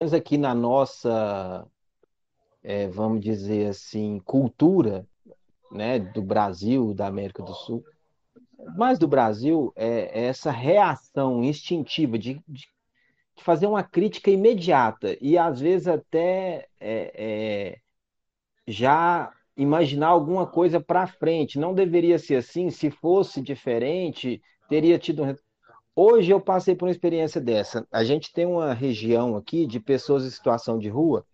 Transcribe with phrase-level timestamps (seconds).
[0.00, 1.66] menos aqui na nossa,
[2.62, 5.06] é, vamos dizer assim, cultura,
[5.72, 7.82] né, do Brasil, da América do Sul,
[8.76, 12.66] mais do Brasil, é, é essa reação instintiva de, de,
[13.36, 17.78] de fazer uma crítica imediata e às vezes até é, é,
[18.66, 21.58] já imaginar alguma coisa para frente.
[21.58, 25.34] Não deveria ser assim, se fosse diferente, teria tido um
[25.98, 27.88] Hoje eu passei por uma experiência dessa.
[27.90, 31.24] A gente tem uma região aqui de pessoas em situação de rua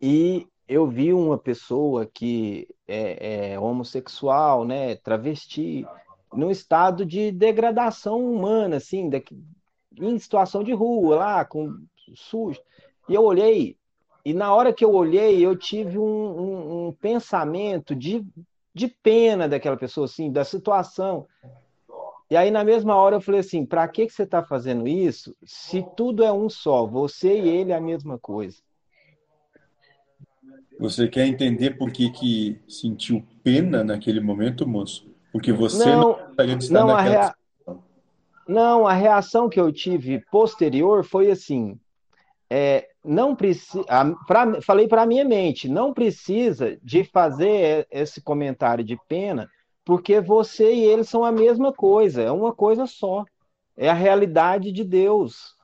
[0.00, 5.84] e eu vi uma pessoa que é, é homossexual, né, travesti,
[6.32, 9.44] num estado de degradação humana, assim, daqui,
[9.96, 11.76] em situação de rua, lá, com
[12.14, 12.60] sujo.
[13.08, 13.76] E eu olhei,
[14.24, 18.24] e na hora que eu olhei, eu tive um, um, um pensamento de,
[18.72, 21.26] de pena daquela pessoa, assim, da situação.
[22.30, 25.36] E aí, na mesma hora, eu falei assim: para que, que você está fazendo isso
[25.44, 26.86] se tudo é um só?
[26.86, 28.58] Você e ele é a mesma coisa.
[30.78, 35.06] Você quer entender por que, que sentiu pena naquele momento, moço?
[35.32, 37.34] Porque você não, não gostaria de estar não, naquela a rea...
[38.48, 41.78] não, a reação que eu tive posterior foi assim:
[42.50, 43.84] é, não precisa.
[44.62, 49.48] Falei para a minha mente, não precisa de fazer esse comentário de pena
[49.84, 53.24] porque você e ele são a mesma coisa, é uma coisa só.
[53.76, 55.56] É a realidade de Deus.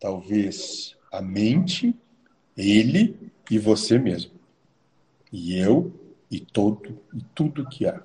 [0.00, 1.94] Talvez a mente,
[2.56, 4.32] ele e você mesmo.
[5.32, 5.92] E eu
[6.30, 8.02] e todo e tudo que há.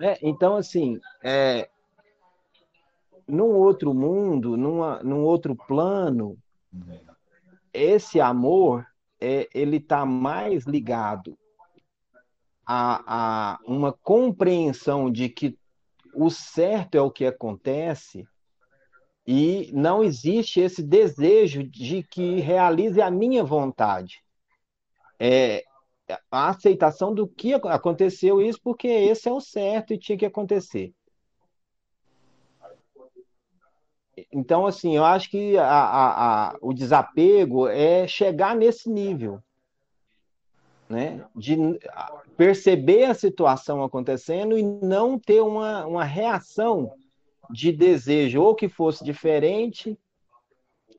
[0.00, 1.68] É, então, assim, é,
[3.26, 6.38] num outro mundo, numa, num outro plano,
[7.72, 8.86] esse amor
[9.20, 11.36] é, ele está mais ligado
[12.70, 15.58] a, a uma compreensão de que
[16.14, 18.28] o certo é o que acontece
[19.26, 24.22] e não existe esse desejo de que realize a minha vontade.
[25.18, 25.64] É
[26.30, 30.92] a aceitação do que aconteceu isso porque esse é o certo e tinha que acontecer.
[34.32, 39.42] Então, assim, eu acho que a, a, a, o desapego é chegar nesse nível
[40.88, 41.24] né?
[41.36, 41.56] de
[42.36, 46.92] perceber a situação acontecendo e não ter uma, uma reação
[47.50, 49.98] de desejo, ou que fosse diferente,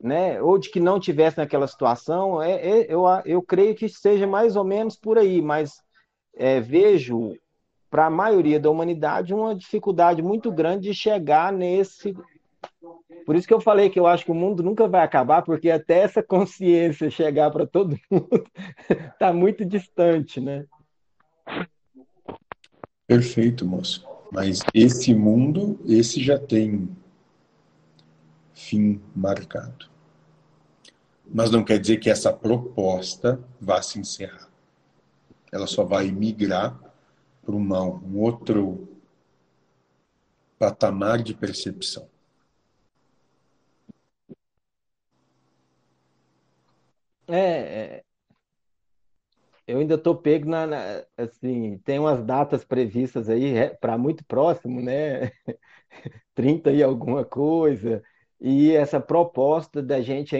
[0.00, 0.40] né?
[0.40, 2.40] ou de que não tivesse naquela situação.
[2.42, 5.82] É, é eu, eu creio que seja mais ou menos por aí, mas
[6.34, 7.36] é, vejo
[7.90, 12.14] para a maioria da humanidade uma dificuldade muito grande de chegar nesse
[13.26, 15.70] por isso que eu falei que eu acho que o mundo nunca vai acabar, porque
[15.70, 18.46] até essa consciência chegar para todo mundo
[18.88, 20.64] está muito distante, né?
[23.06, 24.06] Perfeito, moço.
[24.32, 26.88] Mas esse mundo, esse já tem
[28.54, 29.90] fim marcado.
[31.32, 34.48] Mas não quer dizer que essa proposta vá se encerrar.
[35.52, 36.78] Ela só vai migrar
[37.44, 38.88] para um outro
[40.58, 42.08] patamar de percepção.
[47.30, 47.36] É,
[47.98, 48.04] é,
[49.66, 54.80] eu ainda estou pego na, na- assim, tem umas datas previstas aí para muito próximo,
[54.82, 55.30] né?
[56.34, 58.02] 30 e alguma coisa,
[58.40, 60.36] e essa proposta da gente